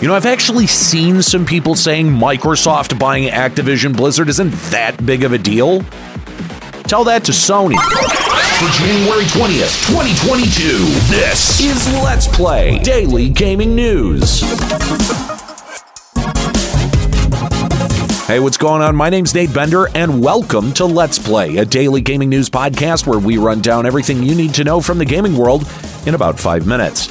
You 0.00 0.06
know, 0.06 0.14
I've 0.14 0.26
actually 0.26 0.68
seen 0.68 1.22
some 1.22 1.44
people 1.44 1.74
saying 1.74 2.06
Microsoft 2.06 3.00
buying 3.00 3.28
Activision 3.30 3.96
Blizzard 3.96 4.28
isn't 4.28 4.52
that 4.70 5.04
big 5.04 5.24
of 5.24 5.32
a 5.32 5.38
deal. 5.38 5.82
Tell 6.84 7.02
that 7.02 7.24
to 7.24 7.32
Sony. 7.32 7.74
For 8.60 8.78
January 8.78 9.24
20th, 9.24 9.88
2022, 9.88 10.84
this 11.12 11.60
Is 11.60 11.92
Let's 11.94 12.28
Play 12.28 12.78
Daily 12.78 13.28
Gaming 13.28 13.74
News. 13.74 14.42
Hey, 18.28 18.38
what's 18.38 18.56
going 18.56 18.82
on? 18.82 18.94
My 18.94 19.10
name's 19.10 19.34
Nate 19.34 19.52
Bender, 19.52 19.88
and 19.96 20.22
welcome 20.22 20.72
to 20.74 20.84
Let's 20.86 21.18
Play, 21.18 21.56
a 21.56 21.64
daily 21.64 22.02
gaming 22.02 22.28
news 22.28 22.48
podcast 22.48 23.04
where 23.04 23.18
we 23.18 23.36
run 23.36 23.60
down 23.60 23.84
everything 23.84 24.22
you 24.22 24.36
need 24.36 24.54
to 24.54 24.62
know 24.62 24.80
from 24.80 24.98
the 24.98 25.04
gaming 25.04 25.36
world 25.36 25.68
in 26.06 26.14
about 26.14 26.38
five 26.38 26.68
minutes. 26.68 27.08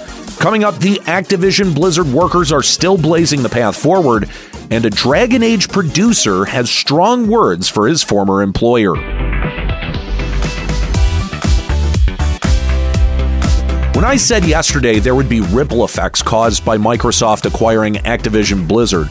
Coming 0.47 0.63
up, 0.63 0.77
the 0.77 0.95
Activision 0.99 1.75
Blizzard 1.75 2.07
workers 2.07 2.53
are 2.53 2.63
still 2.63 2.97
blazing 2.97 3.43
the 3.43 3.49
path 3.49 3.75
forward, 3.75 4.29
and 4.71 4.85
a 4.85 4.89
Dragon 4.89 5.43
Age 5.43 5.67
producer 5.67 6.45
has 6.45 6.71
strong 6.71 7.27
words 7.27 7.67
for 7.67 7.85
his 7.85 8.01
former 8.01 8.41
employer. 8.41 8.95
When 13.91 14.05
I 14.05 14.15
said 14.15 14.45
yesterday 14.45 14.99
there 14.99 15.15
would 15.15 15.27
be 15.27 15.41
ripple 15.41 15.83
effects 15.83 16.21
caused 16.21 16.63
by 16.63 16.77
Microsoft 16.77 17.45
acquiring 17.45 17.95
Activision 17.95 18.65
Blizzard, 18.65 19.09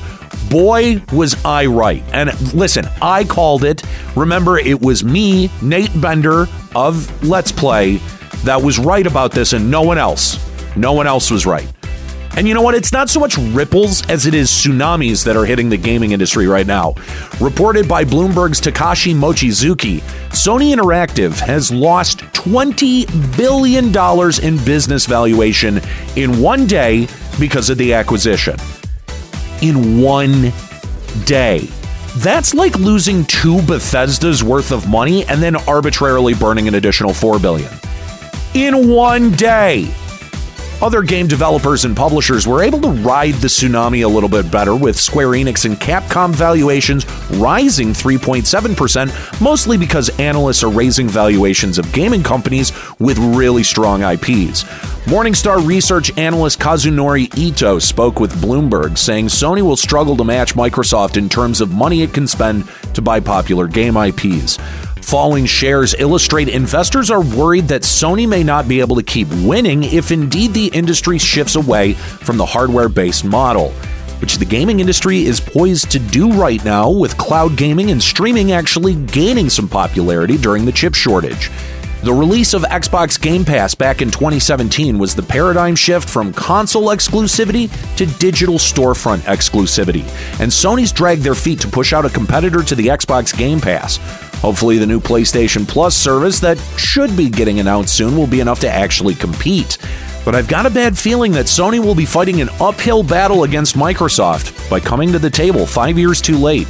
boy, 0.48 1.02
was 1.12 1.36
I 1.44 1.66
right. 1.66 2.02
And 2.14 2.30
listen, 2.54 2.86
I 3.02 3.24
called 3.24 3.62
it. 3.62 3.82
Remember, 4.16 4.58
it 4.58 4.80
was 4.80 5.04
me, 5.04 5.50
Nate 5.60 6.00
Bender 6.00 6.46
of 6.74 7.22
Let's 7.22 7.52
Play, 7.52 7.96
that 8.44 8.62
was 8.62 8.78
right 8.78 9.06
about 9.06 9.32
this, 9.32 9.52
and 9.52 9.70
no 9.70 9.82
one 9.82 9.98
else. 9.98 10.46
No 10.76 10.92
one 10.92 11.06
else 11.06 11.30
was 11.30 11.46
right. 11.46 11.72
And 12.36 12.46
you 12.46 12.52
know 12.52 12.60
what? 12.60 12.74
It's 12.74 12.92
not 12.92 13.08
so 13.08 13.18
much 13.18 13.38
ripples 13.38 14.06
as 14.10 14.26
it 14.26 14.34
is 14.34 14.50
tsunamis 14.50 15.24
that 15.24 15.36
are 15.36 15.46
hitting 15.46 15.70
the 15.70 15.78
gaming 15.78 16.12
industry 16.12 16.46
right 16.46 16.66
now. 16.66 16.94
Reported 17.40 17.88
by 17.88 18.04
Bloomberg's 18.04 18.60
Takashi 18.60 19.14
Mochizuki, 19.14 20.00
Sony 20.28 20.76
Interactive 20.76 21.32
has 21.40 21.72
lost 21.72 22.18
$20 22.18 23.36
billion 23.38 23.86
in 24.42 24.64
business 24.66 25.06
valuation 25.06 25.80
in 26.16 26.38
one 26.38 26.66
day 26.66 27.08
because 27.40 27.70
of 27.70 27.78
the 27.78 27.94
acquisition. 27.94 28.56
In 29.62 30.02
one 30.02 30.52
day. 31.24 31.66
That's 32.16 32.52
like 32.52 32.78
losing 32.78 33.24
two 33.24 33.62
Bethesda's 33.62 34.44
worth 34.44 34.72
of 34.72 34.86
money 34.88 35.24
and 35.24 35.42
then 35.42 35.56
arbitrarily 35.66 36.34
burning 36.34 36.68
an 36.68 36.74
additional 36.74 37.14
4 37.14 37.38
billion. 37.38 37.72
In 38.52 38.90
one 38.90 39.30
day. 39.32 39.90
Other 40.82 41.00
game 41.00 41.26
developers 41.26 41.86
and 41.86 41.96
publishers 41.96 42.46
were 42.46 42.62
able 42.62 42.78
to 42.82 42.90
ride 42.90 43.32
the 43.36 43.48
tsunami 43.48 44.04
a 44.04 44.08
little 44.08 44.28
bit 44.28 44.50
better, 44.50 44.76
with 44.76 45.00
Square 45.00 45.28
Enix 45.28 45.64
and 45.64 45.76
Capcom 45.76 46.34
valuations 46.34 47.06
rising 47.38 47.94
3.7%, 47.94 49.40
mostly 49.40 49.78
because 49.78 50.10
analysts 50.18 50.62
are 50.62 50.70
raising 50.70 51.08
valuations 51.08 51.78
of 51.78 51.90
gaming 51.94 52.22
companies 52.22 52.72
with 52.98 53.16
really 53.18 53.62
strong 53.62 54.02
IPs. 54.02 54.64
Morningstar 55.06 55.66
research 55.66 56.16
analyst 56.18 56.58
Kazunori 56.58 57.34
Ito 57.38 57.78
spoke 57.78 58.20
with 58.20 58.34
Bloomberg, 58.34 58.98
saying 58.98 59.28
Sony 59.28 59.62
will 59.62 59.76
struggle 59.76 60.16
to 60.18 60.24
match 60.24 60.54
Microsoft 60.56 61.16
in 61.16 61.30
terms 61.30 61.62
of 61.62 61.72
money 61.72 62.02
it 62.02 62.12
can 62.12 62.26
spend 62.26 62.68
to 62.92 63.00
buy 63.00 63.18
popular 63.18 63.66
game 63.66 63.96
IPs. 63.96 64.58
Falling 65.02 65.46
shares 65.46 65.94
illustrate 65.98 66.48
investors 66.48 67.10
are 67.10 67.22
worried 67.22 67.68
that 67.68 67.82
Sony 67.82 68.28
may 68.28 68.42
not 68.42 68.66
be 68.66 68.80
able 68.80 68.96
to 68.96 69.02
keep 69.02 69.28
winning 69.42 69.84
if 69.84 70.10
indeed 70.10 70.52
the 70.52 70.66
industry 70.68 71.18
shifts 71.18 71.54
away 71.54 71.92
from 71.92 72.36
the 72.36 72.46
hardware 72.46 72.88
based 72.88 73.24
model, 73.24 73.70
which 74.20 74.38
the 74.38 74.44
gaming 74.44 74.80
industry 74.80 75.24
is 75.24 75.38
poised 75.38 75.90
to 75.92 75.98
do 75.98 76.32
right 76.32 76.64
now, 76.64 76.90
with 76.90 77.16
cloud 77.18 77.56
gaming 77.56 77.90
and 77.90 78.02
streaming 78.02 78.52
actually 78.52 78.94
gaining 78.94 79.48
some 79.48 79.68
popularity 79.68 80.36
during 80.38 80.64
the 80.64 80.72
chip 80.72 80.94
shortage. 80.94 81.50
The 82.02 82.12
release 82.12 82.54
of 82.54 82.62
Xbox 82.62 83.20
Game 83.20 83.44
Pass 83.44 83.74
back 83.74 84.00
in 84.00 84.10
2017 84.10 84.98
was 84.98 85.14
the 85.14 85.22
paradigm 85.22 85.74
shift 85.74 86.08
from 86.08 86.32
console 86.32 86.88
exclusivity 86.88 87.68
to 87.96 88.06
digital 88.18 88.56
storefront 88.56 89.20
exclusivity, 89.20 90.02
and 90.38 90.50
Sony's 90.50 90.92
dragged 90.92 91.22
their 91.22 91.34
feet 91.34 91.58
to 91.60 91.68
push 91.68 91.92
out 91.92 92.04
a 92.04 92.10
competitor 92.10 92.62
to 92.62 92.74
the 92.74 92.86
Xbox 92.86 93.36
Game 93.36 93.60
Pass. 93.60 93.98
Hopefully, 94.40 94.78
the 94.78 94.86
new 94.86 95.00
PlayStation 95.00 95.66
Plus 95.66 95.96
service 95.96 96.40
that 96.40 96.58
should 96.76 97.16
be 97.16 97.28
getting 97.28 97.60
announced 97.60 97.96
soon 97.96 98.16
will 98.16 98.26
be 98.26 98.40
enough 98.40 98.60
to 98.60 98.68
actually 98.70 99.14
compete. 99.14 99.78
But 100.24 100.34
I've 100.34 100.48
got 100.48 100.66
a 100.66 100.70
bad 100.70 100.98
feeling 100.98 101.32
that 101.32 101.46
Sony 101.46 101.78
will 101.78 101.94
be 101.94 102.04
fighting 102.04 102.40
an 102.40 102.48
uphill 102.60 103.02
battle 103.02 103.44
against 103.44 103.76
Microsoft 103.76 104.68
by 104.68 104.80
coming 104.80 105.12
to 105.12 105.18
the 105.18 105.30
table 105.30 105.66
five 105.66 105.98
years 105.98 106.20
too 106.20 106.36
late. 106.36 106.66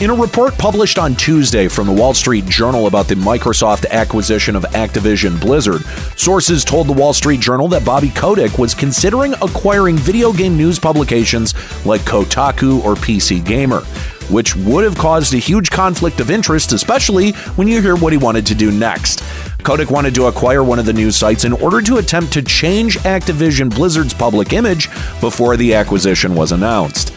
In 0.00 0.08
a 0.08 0.14
report 0.14 0.56
published 0.56 0.98
on 0.98 1.14
Tuesday 1.14 1.68
from 1.68 1.86
the 1.86 1.92
Wall 1.92 2.14
Street 2.14 2.46
Journal 2.46 2.86
about 2.86 3.06
the 3.06 3.16
Microsoft 3.16 3.86
acquisition 3.90 4.56
of 4.56 4.62
Activision 4.62 5.38
Blizzard, 5.38 5.82
sources 6.16 6.64
told 6.64 6.86
the 6.86 6.92
Wall 6.94 7.12
Street 7.12 7.38
Journal 7.38 7.68
that 7.68 7.84
Bobby 7.84 8.08
Kotick 8.08 8.58
was 8.58 8.74
considering 8.74 9.34
acquiring 9.34 9.98
video 9.98 10.32
game 10.32 10.56
news 10.56 10.78
publications 10.78 11.54
like 11.84 12.00
Kotaku 12.00 12.82
or 12.82 12.94
PC 12.94 13.44
Gamer, 13.44 13.82
which 14.30 14.56
would 14.56 14.84
have 14.84 14.96
caused 14.96 15.34
a 15.34 15.38
huge 15.38 15.70
conflict 15.70 16.20
of 16.20 16.30
interest, 16.30 16.72
especially 16.72 17.32
when 17.56 17.68
you 17.68 17.82
hear 17.82 17.96
what 17.96 18.12
he 18.12 18.18
wanted 18.18 18.46
to 18.46 18.54
do 18.54 18.70
next. 18.70 19.22
Kotick 19.62 19.90
wanted 19.90 20.14
to 20.14 20.26
acquire 20.26 20.64
one 20.64 20.78
of 20.78 20.86
the 20.86 20.92
news 20.92 21.16
sites 21.16 21.44
in 21.44 21.52
order 21.52 21.82
to 21.82 21.98
attempt 21.98 22.32
to 22.32 22.42
change 22.42 22.98
Activision 23.00 23.74
Blizzard's 23.74 24.14
public 24.14 24.52
image 24.52 24.88
before 25.20 25.56
the 25.56 25.74
acquisition 25.74 26.34
was 26.34 26.52
announced. 26.52 27.12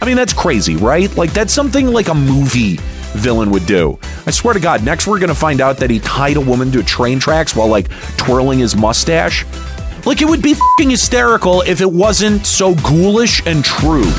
I 0.00 0.06
mean, 0.06 0.16
that's 0.16 0.32
crazy, 0.32 0.76
right? 0.76 1.14
Like, 1.16 1.32
that's 1.32 1.52
something 1.52 1.88
like 1.88 2.08
a 2.08 2.14
movie 2.14 2.78
villain 3.12 3.50
would 3.50 3.66
do. 3.66 3.98
I 4.26 4.30
swear 4.30 4.54
to 4.54 4.60
God, 4.60 4.84
next 4.84 5.06
we're 5.06 5.18
going 5.18 5.28
to 5.28 5.34
find 5.34 5.60
out 5.60 5.76
that 5.78 5.90
he 5.90 6.00
tied 6.00 6.36
a 6.36 6.40
woman 6.40 6.72
to 6.72 6.82
train 6.82 7.18
tracks 7.20 7.54
while, 7.54 7.68
like, 7.68 7.88
twirling 8.16 8.58
his 8.58 8.74
mustache. 8.74 9.44
Like, 10.04 10.20
it 10.20 10.28
would 10.28 10.42
be 10.42 10.56
hysterical 10.78 11.60
if 11.62 11.80
it 11.80 11.90
wasn't 11.90 12.46
so 12.46 12.74
ghoulish 12.76 13.46
and 13.46 13.64
true. 13.64 14.10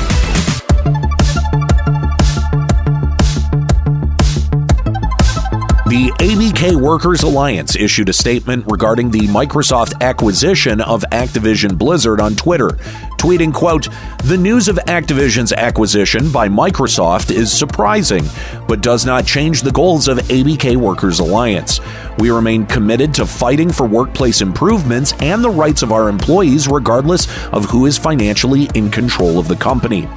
ABK 6.18 6.74
Workers 6.80 7.22
Alliance 7.22 7.76
issued 7.76 8.08
a 8.08 8.12
statement 8.12 8.64
regarding 8.70 9.10
the 9.10 9.26
Microsoft 9.28 10.00
acquisition 10.00 10.80
of 10.80 11.04
Activision 11.12 11.76
Blizzard 11.76 12.20
on 12.20 12.34
Twitter, 12.34 12.78
tweeting, 13.18 13.52
quote, 13.52 13.88
"The 14.24 14.38
news 14.38 14.68
of 14.68 14.76
Activision's 14.86 15.52
acquisition 15.52 16.30
by 16.30 16.48
Microsoft 16.48 17.30
is 17.30 17.52
surprising, 17.52 18.28
but 18.68 18.80
does 18.80 19.04
not 19.04 19.26
change 19.26 19.62
the 19.62 19.72
goals 19.72 20.08
of 20.08 20.18
ABK 20.30 20.76
Workers 20.76 21.18
Alliance. 21.18 21.80
We 22.18 22.30
remain 22.30 22.64
committed 22.64 23.12
to 23.14 23.26
fighting 23.26 23.70
for 23.70 23.86
workplace 23.86 24.40
improvements 24.40 25.14
and 25.20 25.44
the 25.44 25.50
rights 25.50 25.82
of 25.82 25.92
our 25.92 26.08
employees 26.08 26.68
regardless 26.68 27.26
of 27.52 27.66
who 27.66 27.86
is 27.86 27.98
financially 27.98 28.70
in 28.74 28.88
control 28.90 29.38
of 29.38 29.48
the 29.48 29.56
company." 29.56 30.08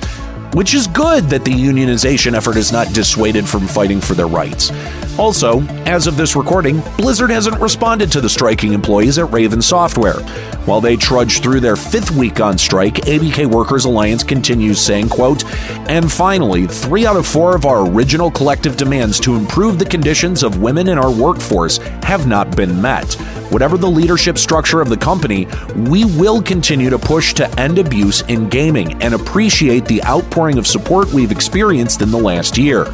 Which 0.54 0.74
is 0.74 0.88
good 0.88 1.26
that 1.26 1.46
the 1.46 1.52
unionization 1.52 2.34
effort 2.34 2.58
is 2.58 2.72
not 2.72 2.94
dissuaded 2.94 3.48
from 3.48 3.68
fighting 3.68 4.02
for 4.02 4.14
their 4.14 4.28
rights. 4.28 4.72
Also, 5.18 5.62
as 5.88 6.06
of 6.06 6.16
this 6.16 6.36
recording, 6.36 6.80
Blizzard 6.98 7.32
hasn't 7.32 7.60
responded 7.60 8.12
to 8.12 8.22
the 8.22 8.30
striking 8.30 8.74
employees 8.74 9.18
at 9.18 9.32
Raven 9.32 9.64
Software. 9.64 10.20
While 10.68 10.80
they 10.80 10.96
trudge 10.96 11.42
through 11.42 11.62
their 11.62 11.76
fifth 11.76 12.12
week 12.12 12.40
on 12.40 12.58
strike, 12.58 12.96
ABK 12.96 13.48
Workers 13.48 13.86
Alliance 13.86 14.24
continues 14.24 14.80
saying, 14.80 15.10
quote, 15.10 15.44
And 15.90 16.12
finally, 16.12 16.68
three 16.68 17.08
out 17.08 17.16
of 17.16 17.26
four 17.26 17.56
of 17.56 17.66
our 17.66 17.90
original 17.90 18.30
collective 18.30 18.78
demands 18.78 19.20
to 19.22 19.36
improve 19.36 19.80
the 19.80 19.86
conditions 19.86 20.44
of 20.44 20.62
women 20.62 20.88
in 20.88 21.00
our 21.00 21.12
workforce 21.12 21.78
have 22.04 22.28
not 22.28 22.56
been 22.56 22.80
met. 22.80 23.16
Whatever 23.50 23.78
the 23.78 23.90
leadership 23.90 24.38
structure 24.38 24.82
of 24.82 24.90
the 24.90 24.98
company, 24.98 25.48
we 25.90 26.04
will 26.04 26.42
continue 26.42 26.90
to 26.90 27.00
push 27.00 27.34
to 27.36 27.50
end 27.60 27.80
abuse 27.80 28.22
in 28.24 28.50
gaming 28.50 29.02
and 29.02 29.14
appreciate 29.14 29.86
the 29.86 30.02
outpouring 30.38 30.60
of 30.60 30.68
support 30.68 31.12
we've 31.12 31.32
experienced 31.32 32.04
in 32.04 32.12
the 32.12 32.18
last 32.18 32.60
year. 32.60 32.86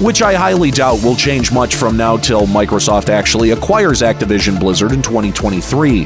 Which 0.00 0.22
I 0.22 0.34
highly 0.34 0.72
doubt 0.72 1.04
will 1.04 1.14
change 1.14 1.52
much 1.52 1.76
from 1.76 1.96
now 1.96 2.16
till 2.16 2.48
Microsoft 2.48 3.10
actually 3.10 3.50
acquires 3.50 4.02
Activision 4.02 4.58
Blizzard 4.58 4.90
in 4.90 5.00
2023. 5.00 6.04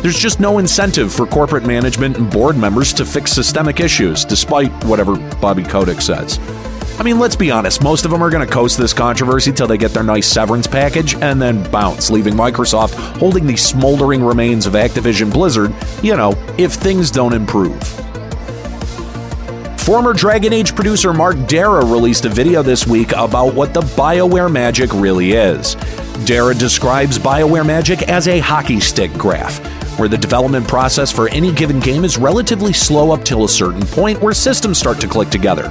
There's 0.00 0.18
just 0.18 0.40
no 0.40 0.56
incentive 0.56 1.12
for 1.12 1.26
corporate 1.26 1.66
management 1.66 2.16
and 2.16 2.30
board 2.30 2.56
members 2.56 2.94
to 2.94 3.04
fix 3.04 3.30
systemic 3.30 3.78
issues, 3.78 4.24
despite 4.24 4.72
whatever 4.84 5.16
Bobby 5.36 5.62
Kotick 5.62 6.00
says. 6.00 6.38
I 6.98 7.02
mean, 7.02 7.18
let's 7.18 7.36
be 7.36 7.50
honest, 7.50 7.82
most 7.82 8.06
of 8.06 8.10
them 8.10 8.22
are 8.22 8.30
going 8.30 8.46
to 8.46 8.50
coast 8.50 8.78
this 8.78 8.94
controversy 8.94 9.52
till 9.52 9.66
they 9.66 9.76
get 9.76 9.90
their 9.90 10.02
nice 10.02 10.26
severance 10.26 10.66
package 10.66 11.14
and 11.16 11.42
then 11.42 11.70
bounce, 11.70 12.08
leaving 12.08 12.32
Microsoft 12.32 12.94
holding 13.18 13.46
the 13.46 13.56
smoldering 13.56 14.24
remains 14.24 14.64
of 14.64 14.72
Activision 14.72 15.30
Blizzard, 15.30 15.74
you 16.02 16.16
know, 16.16 16.32
if 16.56 16.72
things 16.72 17.10
don't 17.10 17.34
improve. 17.34 17.95
Former 19.86 20.12
Dragon 20.12 20.52
Age 20.52 20.74
producer 20.74 21.14
Mark 21.14 21.36
Darrah 21.36 21.88
released 21.88 22.24
a 22.24 22.28
video 22.28 22.60
this 22.60 22.88
week 22.88 23.12
about 23.12 23.54
what 23.54 23.72
the 23.72 23.82
BioWare 23.82 24.50
magic 24.50 24.92
really 24.92 25.34
is. 25.34 25.76
Darrah 26.26 26.58
describes 26.58 27.20
BioWare 27.20 27.64
magic 27.64 28.02
as 28.08 28.26
a 28.26 28.40
hockey 28.40 28.80
stick 28.80 29.12
graph, 29.12 29.60
where 29.96 30.08
the 30.08 30.18
development 30.18 30.66
process 30.66 31.12
for 31.12 31.28
any 31.28 31.52
given 31.52 31.78
game 31.78 32.04
is 32.04 32.18
relatively 32.18 32.72
slow 32.72 33.12
up 33.12 33.22
till 33.22 33.44
a 33.44 33.48
certain 33.48 33.86
point 33.86 34.20
where 34.20 34.34
systems 34.34 34.76
start 34.76 34.98
to 35.02 35.06
click 35.06 35.30
together. 35.30 35.68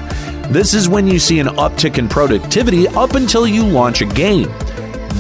This 0.48 0.74
is 0.74 0.88
when 0.88 1.08
you 1.08 1.20
see 1.20 1.42
an 1.42 1.48
uptick 1.48 1.98
in 1.98 2.08
productivity 2.08 2.88
up 2.88 3.16
until 3.16 3.46
you 3.46 3.66
launch 3.66 4.00
a 4.00 4.06
game. 4.06 4.48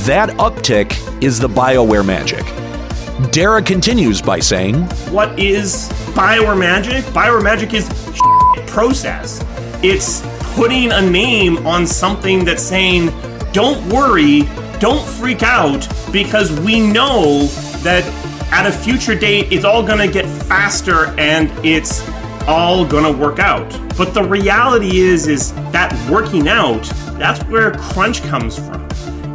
That 0.05 0.29
uptick 0.37 1.21
is 1.21 1.37
the 1.37 1.49
BioWare 1.49 2.05
magic. 2.05 2.45
Darrah 3.33 3.65
continues 3.65 4.21
by 4.21 4.39
saying, 4.39 4.83
What 5.11 5.37
is 5.37 5.89
BioWare 6.15 6.57
magic? 6.57 7.03
BioWare 7.13 7.43
magic 7.43 7.73
is 7.73 7.89
process. 8.75 9.41
It's 9.81 10.21
putting 10.55 10.91
a 10.91 11.01
name 11.01 11.65
on 11.65 11.87
something 11.87 12.43
that's 12.43 12.61
saying, 12.61 13.09
don't 13.53 13.81
worry, 13.87 14.41
don't 14.79 15.01
freak 15.01 15.43
out, 15.43 15.87
because 16.11 16.51
we 16.59 16.85
know 16.85 17.45
that 17.83 18.03
at 18.51 18.67
a 18.67 18.71
future 18.73 19.15
date 19.17 19.49
it's 19.53 19.63
all 19.63 19.81
gonna 19.81 20.11
get 20.11 20.25
faster 20.25 21.17
and 21.17 21.49
it's 21.65 22.05
all 22.49 22.85
gonna 22.85 23.17
work 23.17 23.39
out. 23.39 23.69
But 23.97 24.13
the 24.13 24.23
reality 24.23 24.99
is 24.99 25.25
is 25.27 25.53
that 25.71 25.93
working 26.11 26.49
out, 26.49 26.83
that's 27.17 27.41
where 27.45 27.71
crunch 27.75 28.21
comes 28.23 28.57
from. 28.57 28.85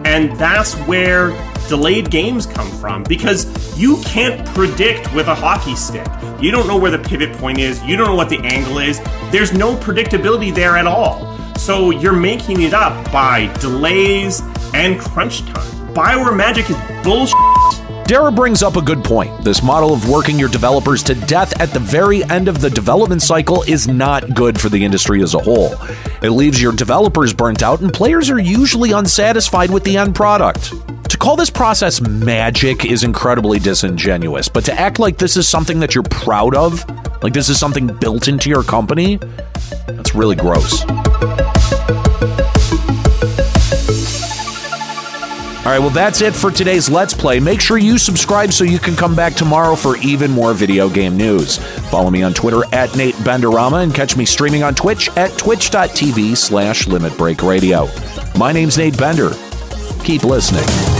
And 0.05 0.37
that's 0.37 0.75
where 0.87 1.31
delayed 1.71 2.11
games 2.11 2.47
come 2.47 2.69
from 2.79 3.05
because 3.05 3.47
you 3.79 4.03
can't 4.03 4.45
predict 4.49 5.15
with 5.15 5.29
a 5.29 5.35
hockey 5.35 5.77
stick. 5.77 6.07
You 6.41 6.51
don't 6.51 6.67
know 6.67 6.77
where 6.77 6.91
the 6.91 6.99
pivot 6.99 7.33
point 7.39 7.59
is, 7.59 7.81
you 7.85 7.97
don't 7.97 8.09
know 8.09 8.17
what 8.17 8.29
the 8.29 8.41
angle 8.41 8.79
is. 8.79 9.01
There's 9.31 9.53
no 9.53 9.77
predictability 9.77 10.53
there 10.53 10.77
at 10.77 10.89
all. 10.89 11.39
So 11.57 11.91
you're 11.91 12.13
making 12.13 12.63
it 12.63 12.75
up 12.75 13.13
by 13.13 13.47
delays 13.61 14.43
and 14.75 14.99
crunch 14.99 15.43
time. 15.47 15.95
Bioware 15.95 16.37
Magic 16.37 16.69
is 16.69 16.77
bullshit. 17.05 17.37
Darrah 18.11 18.35
brings 18.35 18.65
up 18.65 18.75
a 18.75 18.83
good 18.83 19.05
point. 19.05 19.45
This 19.45 19.63
model 19.63 19.95
of 19.95 20.09
working 20.09 20.37
your 20.37 20.49
developers 20.49 21.05
to 21.05 21.15
death 21.15 21.61
at 21.61 21.71
the 21.71 21.79
very 21.79 22.25
end 22.25 22.49
of 22.49 22.61
the 22.61 22.69
development 22.69 23.23
cycle 23.23 23.63
is 23.63 23.87
not 23.87 24.35
good 24.35 24.61
for 24.61 24.69
the 24.69 24.85
industry 24.85 25.23
as 25.23 25.35
a 25.35 25.39
whole. 25.39 25.77
It 26.21 26.31
leaves 26.31 26.61
your 26.61 26.73
developers 26.73 27.33
burnt 27.33 27.63
out, 27.63 27.81
and 27.81 27.93
players 27.93 28.29
are 28.29 28.41
usually 28.41 28.91
unsatisfied 28.91 29.71
with 29.71 29.85
the 29.85 29.97
end 29.97 30.17
product. 30.17 30.75
Call 31.21 31.37
this 31.37 31.51
process 31.51 32.01
magic 32.01 32.87
is 32.87 33.05
incredibly 33.05 33.59
disingenuous, 33.59 34.49
but 34.49 34.65
to 34.65 34.73
act 34.73 34.99
like 34.99 35.19
this 35.19 35.37
is 35.37 35.47
something 35.47 35.79
that 35.81 35.95
you're 35.95 36.03
proud 36.03 36.55
of, 36.57 36.83
like 37.23 37.35
this 37.35 37.51
is 37.51 37.61
something 37.61 37.89
built 37.89 38.27
into 38.27 38.49
your 38.49 38.63
company, 38.63 39.19
that's 39.87 40.15
really 40.15 40.35
gross. 40.35 40.83
All 45.61 45.67
right, 45.67 45.79
well, 45.79 45.91
that's 45.91 46.23
it 46.23 46.35
for 46.35 46.51
today's 46.51 46.89
Let's 46.89 47.13
Play. 47.13 47.39
Make 47.39 47.61
sure 47.61 47.77
you 47.77 47.99
subscribe 47.99 48.51
so 48.51 48.65
you 48.65 48.79
can 48.79 48.97
come 48.97 49.15
back 49.15 49.35
tomorrow 49.35 49.77
for 49.77 49.99
even 49.99 50.31
more 50.31 50.55
video 50.55 50.89
game 50.89 51.19
news. 51.19 51.59
Follow 51.91 52.11
me 52.11 52.23
on 52.23 52.33
Twitter 52.33 52.63
at 52.73 52.97
Nate 52.97 53.15
Benderama 53.17 53.83
and 53.83 53.95
catch 53.95 54.17
me 54.17 54.25
streaming 54.25 54.63
on 54.63 54.75
Twitch 54.75 55.11
at 55.19 55.37
twitch.tv 55.37 56.35
slash 56.35 56.87
Limit 56.87 57.17
Break 57.19 57.43
Radio. 57.43 57.89
My 58.39 58.53
name's 58.53 58.79
Nate 58.79 58.97
Bender. 58.97 59.33
Keep 60.03 60.25
listening. 60.25 61.00